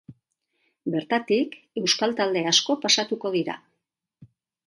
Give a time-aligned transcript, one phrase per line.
[0.93, 3.59] Bertatik euskal talde asko pasatuko dira.